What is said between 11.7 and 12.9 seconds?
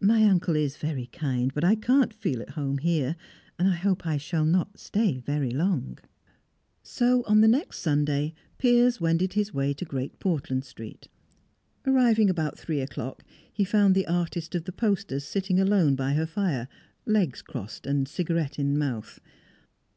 Arriving about three